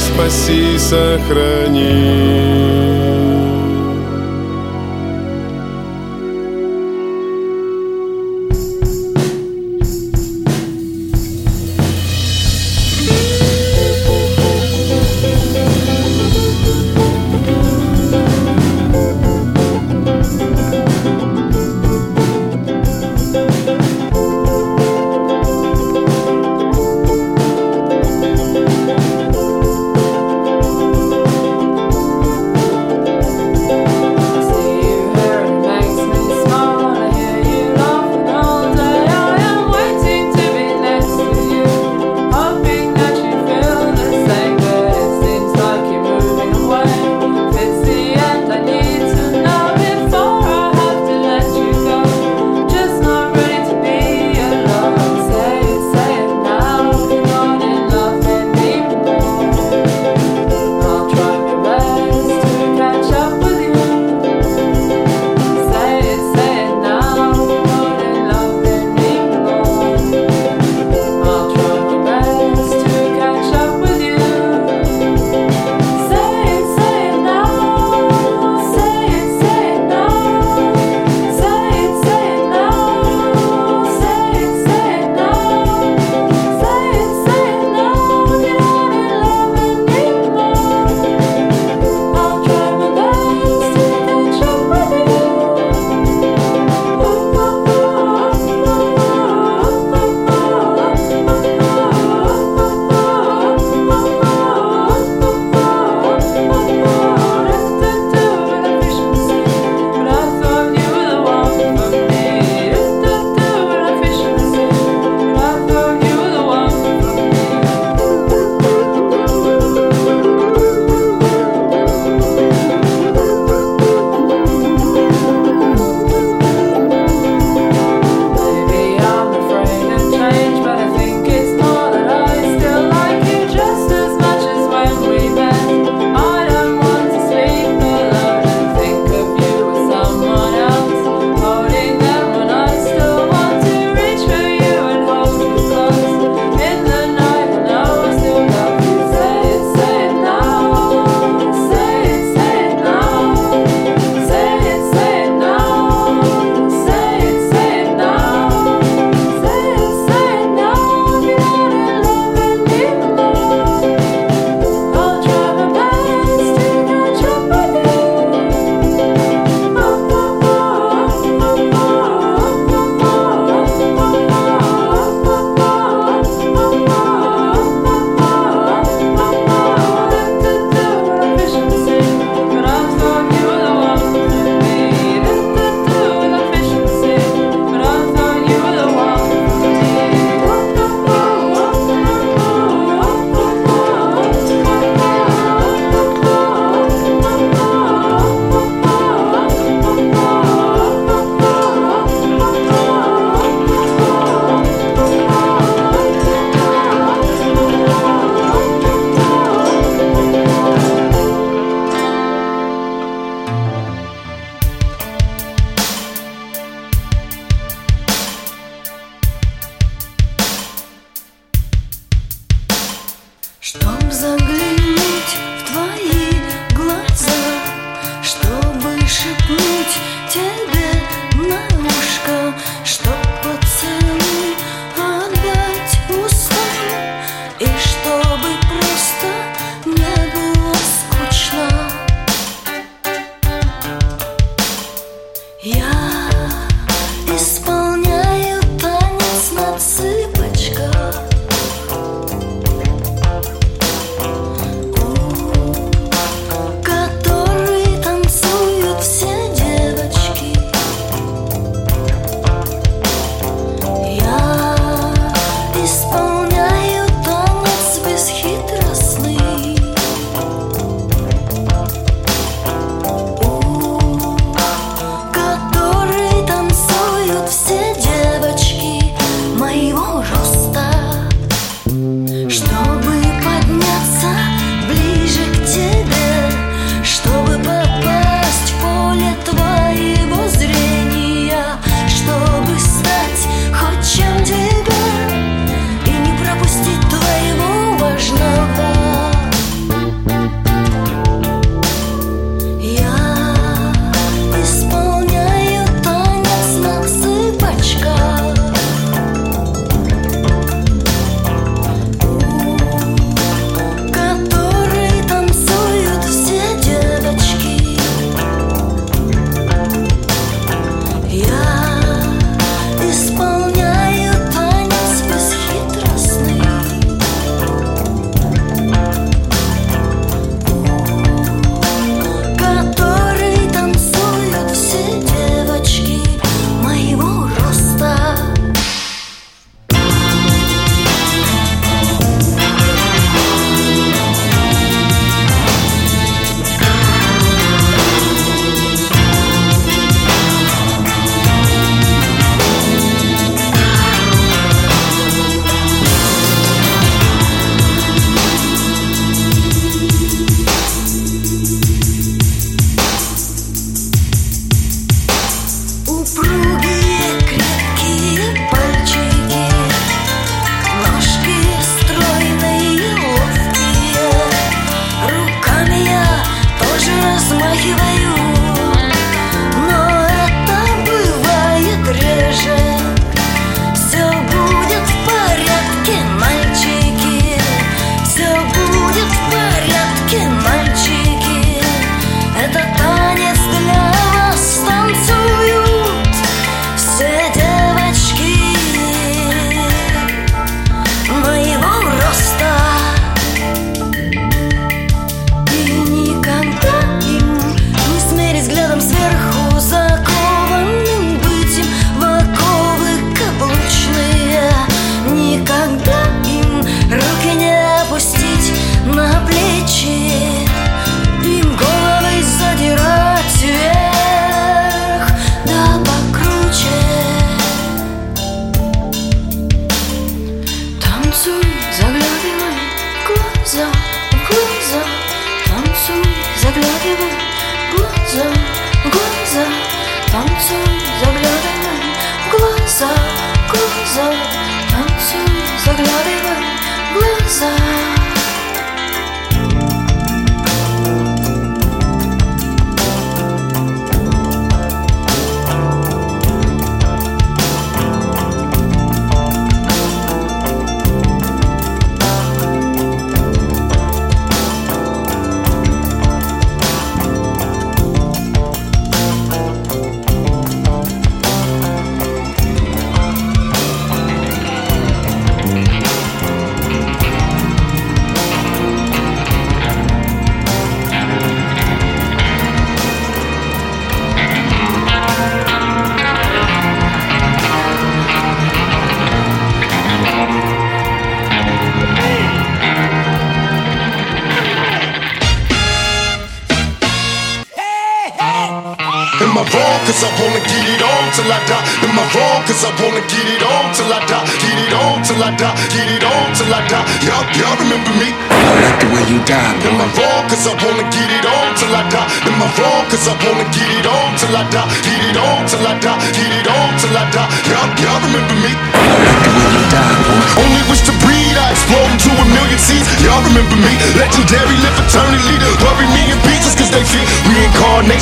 Спаси, 0.00 0.78
сохрани 0.78 2.71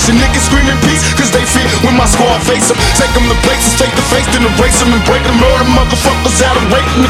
Nation 0.00 0.14
niggas 0.20 0.44
screaming 0.44 0.76
peace, 0.84 1.00
cause 1.16 1.32
they 1.32 1.40
fear 1.44 1.64
when 1.80 1.96
my 1.96 2.04
I 2.04 2.38
face 2.44 2.68
them. 2.68 2.76
Take 3.00 3.10
them 3.16 3.24
to 3.26 3.36
places, 3.42 3.74
take 3.80 3.90
the 3.96 4.04
face, 4.12 4.28
then 4.28 4.44
erase 4.44 4.76
them 4.76 4.92
and 4.92 5.02
break 5.08 5.24
them. 5.24 5.34
Murder 5.40 5.66
motherfuckers 5.72 6.38
out 6.44 6.56
of 6.56 6.64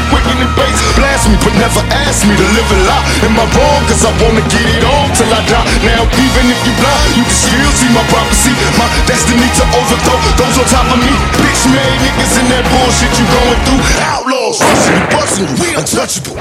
quick 0.09 0.25
and 0.31 0.39
the 0.39 0.49
base. 0.55 0.79
Blast 0.95 1.27
me, 1.27 1.35
but 1.43 1.51
never 1.59 1.83
ask 2.07 2.23
me 2.23 2.33
to 2.33 2.47
live 2.55 2.69
a 2.71 2.79
lie. 2.87 3.05
Am 3.27 3.35
I 3.35 3.45
wrong? 3.53 3.81
Cause 3.91 4.07
I 4.07 4.11
wanna 4.23 4.43
get 4.47 4.65
it 4.65 4.83
on 4.87 5.11
till 5.13 5.29
I 5.29 5.43
die. 5.51 5.67
Now, 5.83 6.07
even 6.15 6.45
if 6.47 6.59
you 6.63 6.73
blind, 6.79 7.21
you 7.21 7.23
can 7.27 7.37
still 7.37 7.71
see 7.75 7.91
my 7.91 8.03
prophecy. 8.07 8.55
My 8.79 8.87
destiny 9.03 9.47
to 9.59 9.65
overthrow 9.75 10.19
those 10.39 10.55
on 10.57 10.65
top 10.71 10.87
of 10.89 10.99
me. 11.03 11.11
Bitch 11.43 11.63
made 11.69 11.97
niggas 12.07 12.33
in 12.39 12.45
that 12.55 12.65
bullshit 12.71 13.11
you 13.19 13.25
going 13.29 13.59
through. 13.67 13.81
Outlaws, 14.15 14.57
rushing 14.63 14.95
you, 14.95 15.05
busting 15.11 15.49
we 15.59 15.67
untouchable. 15.75 16.39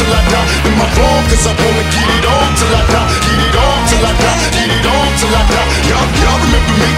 Till 0.00 0.12
I 0.16 0.20
die. 0.32 0.48
Am 0.64 0.80
I 0.80 0.86
wrong? 0.96 1.22
Cause 1.28 1.44
I 1.44 1.52
wanna 1.52 1.84
get 1.92 2.08
it 2.08 2.24
on 2.24 2.48
till 2.56 2.72
I 2.72 2.82
die. 2.88 3.08
Get 3.20 3.36
it 3.36 3.56
on 3.60 3.78
till 3.84 4.00
I 4.08 4.12
die. 4.16 4.38
Get 4.56 4.70
it 4.72 4.86
on 4.88 5.08
till 5.20 5.34
I 5.36 5.42
die. 5.52 5.68
Y'all, 5.92 6.08
y'all 6.24 6.40
remember 6.40 6.74
me? 6.80 6.90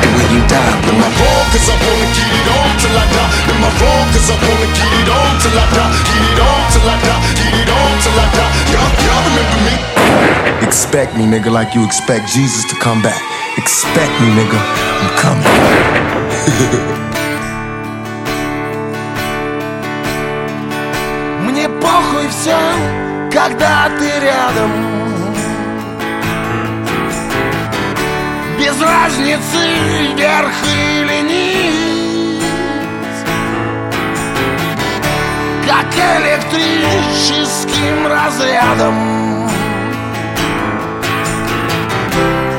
And 0.00 0.12
when 0.16 0.28
you 0.32 0.40
die, 0.48 0.88
Am 0.88 1.04
I 1.04 1.08
wrong? 1.20 1.44
Cause 1.52 1.68
I 1.68 1.76
wanna 1.76 2.08
get 2.16 2.32
it 2.32 2.48
on 2.48 2.70
till 2.80 2.96
I 2.96 3.04
die. 3.12 3.52
Am 3.52 3.60
I 3.60 3.70
wrong? 3.80 4.06
Cause 4.16 4.28
I 4.32 4.36
wanna 4.40 4.68
get 4.72 4.92
it 5.00 5.08
on 5.12 5.32
till 5.44 5.52
I 5.52 5.66
die. 5.76 5.92
Get 6.08 6.24
it 6.32 6.40
on 6.40 6.60
till 6.72 6.88
I 6.88 6.96
die. 7.04 7.20
Get 7.36 7.54
it 7.60 7.68
on 7.68 7.92
till 8.00 8.16
I 8.16 8.26
die. 8.32 8.52
Y'all, 8.72 8.90
y'all 9.04 9.22
remember 9.28 9.60
me? 9.68 9.76
expect 10.64 11.16
me, 11.16 11.24
nigga, 11.24 11.50
like 11.50 11.74
you 11.74 11.84
expect 11.84 12.28
Jesus 12.28 12.64
to 12.70 12.76
come 12.76 13.02
back. 13.02 13.20
Expect 13.58 14.12
me, 14.22 14.28
nigga. 14.32 14.58
I'm 15.02 15.12
coming. 15.20 17.16
все, 22.30 22.56
когда 23.32 23.90
ты 23.98 24.20
рядом. 24.20 24.70
Без 28.58 28.80
разницы 28.80 29.58
вверх 30.14 30.52
или 30.66 31.20
низ 31.22 32.44
Как 35.66 35.86
электрическим 35.96 38.06
разрядом. 38.06 38.94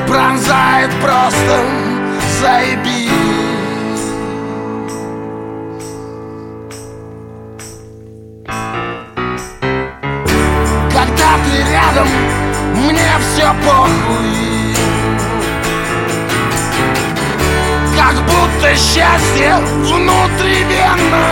Пронзает 0.08 0.90
просто 1.00 1.64
заебись 2.40 3.01
будто 18.72 18.76
счастье 18.76 19.56
внутривенно 19.84 21.26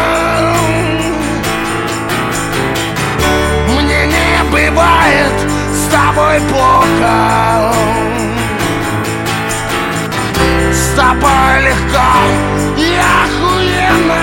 Мне 3.68 4.07
не 4.07 4.45
бывает 4.51 5.32
с 5.72 5.88
тобой 5.91 6.41
плохо. 6.49 7.72
С 10.72 10.95
тобой 10.97 11.62
легко 11.62 12.11
и 12.76 12.99
охуенно. 13.22 14.22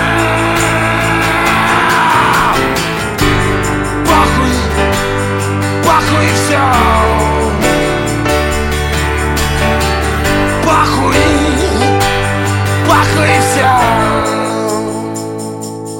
Похуй 4.06 4.54
пахуй 5.84 6.28
все 6.34 6.88
Пахуй, 12.88 12.88
пахуй 12.88 13.28
все. 13.40 13.68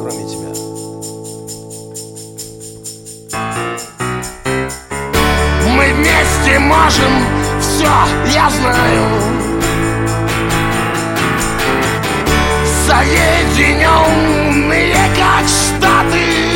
Кроме 0.01 0.25
тебя. 0.25 0.53
Мы 5.67 5.85
вместе 5.93 6.59
можем 6.59 7.13
все, 7.61 7.93
я 8.33 8.49
знаю. 8.51 9.05
Соединенные 12.87 14.97
как 15.15 15.47
штаты 15.47 16.48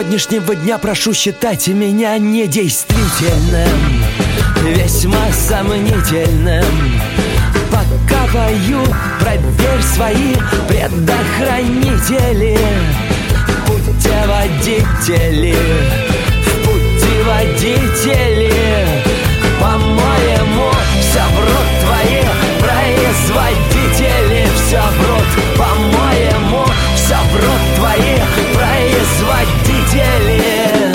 сегодняшнего 0.00 0.56
дня 0.56 0.78
прошу 0.78 1.12
считать 1.12 1.68
меня 1.68 2.16
недействительным 2.16 4.02
Весьма 4.62 5.30
сомнительным. 5.30 6.64
Пока 7.70 8.26
пою, 8.32 8.82
проверь 9.20 9.82
свои 9.94 10.34
предохранители 10.68 12.58
Путеводители 13.66 15.54
В 16.44 16.50
путеводители. 16.64 18.50
По-моему, 19.60 20.70
все 20.98 21.22
врут 21.36 21.68
твои 21.84 22.22
производители 22.58 24.40
Все 24.56 24.80
врут, 24.80 25.28
по-моему. 25.58 25.99
водители 29.22 30.90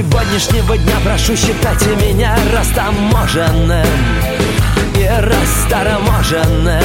сегодняшнего 0.00 0.76
дня 0.76 0.94
прошу 1.04 1.36
считать 1.36 1.84
меня 2.02 2.36
растаможенным 2.54 3.86
И 4.96 5.06
растаможенным. 5.06 6.82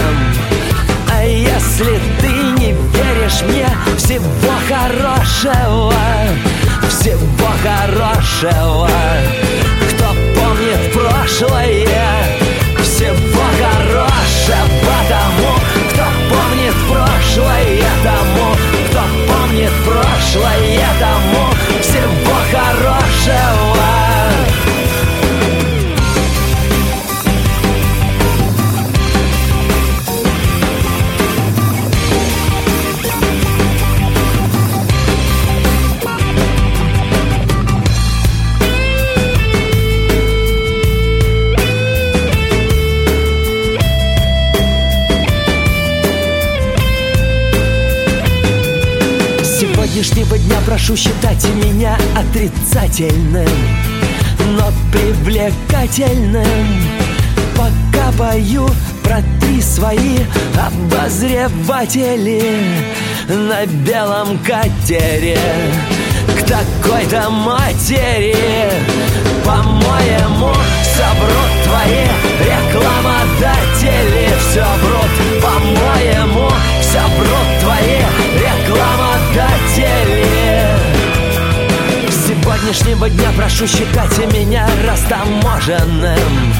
А 1.11 1.23
если 1.23 1.99
ты 2.19 2.27
не 2.59 2.73
веришь 2.73 3.41
мне 3.47 3.67
всего 3.97 4.51
хорошего 4.67 5.93
Всего 6.89 7.51
хорошего. 7.63 8.89
Кто 9.91 10.07
помнит 10.35 10.93
прошлое 10.93 11.87
Всего 12.81 13.41
хорошего 13.61 14.25
потому 14.85 15.44
прошлое 19.85 20.87
домой 20.99 21.44
отдельным, 52.95 53.49
но 54.51 54.71
привлекательным. 54.91 56.45
Пока 57.55 58.11
пою 58.17 58.69
про 59.03 59.21
три 59.41 59.61
свои 59.61 60.19
обозреватели 60.57 62.41
На 63.27 63.65
белом 63.65 64.37
катере 64.39 65.37
к 66.37 66.43
такой-то 66.43 67.29
матери. 67.29 68.35
По-моему, 69.43 70.53
все 70.81 71.05
врут 71.19 71.51
твои 71.65 72.05
рекламодатели. 72.39 74.25
Все 74.39 74.65
врут, 74.81 75.13
по-моему, 75.41 76.49
все 76.79 77.01
врут 77.17 77.49
твои 77.61 77.99
рекламодатели 78.39 80.34
сегодняшнего 82.45 83.09
дня 83.09 83.31
прошу 83.35 83.65
считать 83.65 84.17
меня 84.31 84.67
растаможенным 84.87 86.53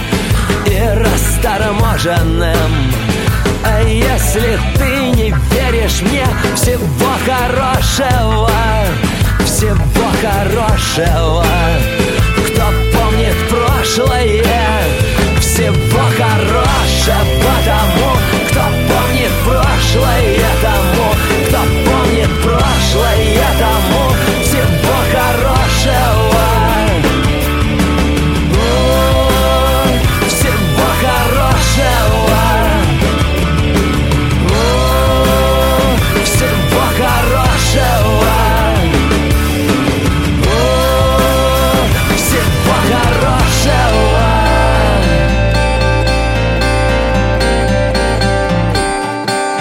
И 0.65 0.79
растарможенным 0.97 2.91
А 3.63 3.83
если 3.83 4.59
ты 4.77 5.11
не 5.15 5.29
веришь 5.51 6.01
мне 6.01 6.25
Всего 6.55 7.11
хорошего 7.23 8.49
Всего 9.45 9.75
хорошего. 10.21 11.45
Кто 12.47 12.65
помнит 12.91 13.35
прошлое 13.47 14.43
Всего 15.39 16.01
хорошего 16.17 17.53
тому. 17.63 18.17
Кто 18.49 18.61
помнит 18.87 19.31
прошлое 19.45 20.39
тому. 20.63 21.13
Кто 21.47 21.59
помнит 21.85 22.41
прошлое 22.41 23.45
тому. 23.59 24.04